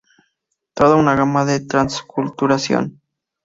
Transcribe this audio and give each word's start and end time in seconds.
Toda 0.73 0.95
una 0.95 1.13
gama 1.15 1.45
de 1.45 1.59
transculturación. 1.59 2.99